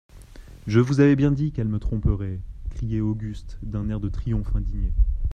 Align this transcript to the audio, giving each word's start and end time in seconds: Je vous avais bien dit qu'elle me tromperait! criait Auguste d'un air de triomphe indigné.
Je 0.65 0.79
vous 0.79 0.99
avais 0.99 1.15
bien 1.15 1.31
dit 1.31 1.51
qu'elle 1.51 1.67
me 1.67 1.77
tromperait! 1.77 2.39
criait 2.71 3.01
Auguste 3.01 3.59
d'un 3.61 3.87
air 3.87 3.99
de 3.99 4.09
triomphe 4.09 4.55
indigné. 4.55 4.91